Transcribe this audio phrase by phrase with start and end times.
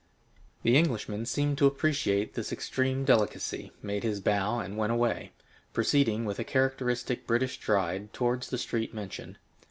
[0.63, 5.31] The Englishman seemed to appreciate this extreme delicacy, made his bow and went away,
[5.73, 9.37] proceeding with a characteristic British stride towards the street mentioned.